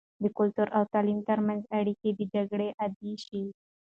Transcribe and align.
د 0.23 0.23
کلتور 0.37 0.67
او 0.77 0.83
تعليم 0.93 1.19
تر 1.29 1.39
منځ 1.47 1.61
اړیکه 1.79 2.09
د 2.13 2.21
جګړې 2.33 2.69
ادعایی 2.85 3.15
شې. 3.25 3.41